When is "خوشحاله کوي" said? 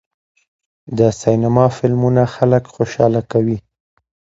2.75-3.57